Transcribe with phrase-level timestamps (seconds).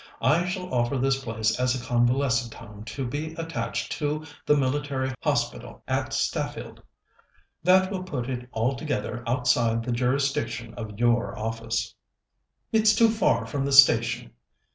[0.23, 5.11] I shall offer this place as a convalescent home to be attached to the Military
[5.21, 6.81] Hospital at Staffield.
[7.61, 11.93] That will put it altogether outside the jurisdiction of your office."
[12.71, 14.31] "It's too far from the station."